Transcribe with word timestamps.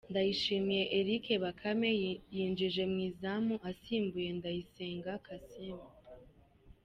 Ndayishimiye 0.09 0.83
Eric 0.99 1.25
Bakame 1.43 1.89
yinjiye 2.35 2.83
mu 2.91 2.99
izamu 3.09 3.55
asimbuye 3.69 4.29
Ndayisenga 4.37 5.11
Kassim. 5.25 5.79